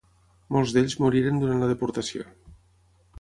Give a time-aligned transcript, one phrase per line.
[0.55, 2.25] Molts d'ells moriren durant la deportació.